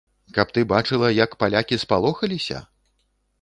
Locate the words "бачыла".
0.71-1.11